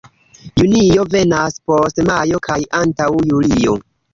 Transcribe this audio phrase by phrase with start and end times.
[0.61, 3.79] Junio venas post majo kaj antaŭ julio.